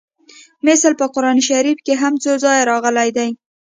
[0.67, 3.29] مثل په قران شریف کې هم څو ځایه راغلی دی